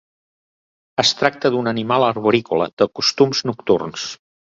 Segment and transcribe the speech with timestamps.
[1.03, 4.13] Es tracta d'un animal arborícola de costums nocturns.